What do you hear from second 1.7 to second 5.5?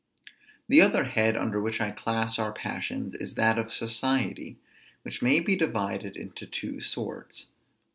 I class our passions, is that of society, which may